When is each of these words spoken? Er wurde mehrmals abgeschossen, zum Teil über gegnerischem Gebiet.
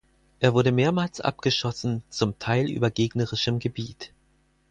Er 0.39 0.55
wurde 0.55 0.71
mehrmals 0.71 1.21
abgeschossen, 1.21 2.01
zum 2.09 2.39
Teil 2.39 2.71
über 2.71 2.89
gegnerischem 2.89 3.59
Gebiet. 3.59 4.11